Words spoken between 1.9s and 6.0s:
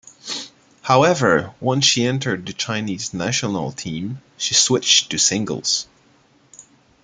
entered the Chinese national team, she switched to singles.